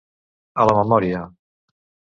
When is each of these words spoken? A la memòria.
A 0.63 0.65
la 0.69 0.75
memòria. 0.79 1.21